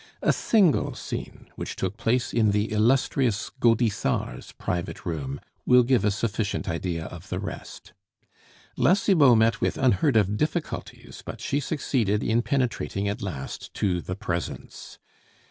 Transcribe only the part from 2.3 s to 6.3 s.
in the Illustrious Gaudissart's private room, will give a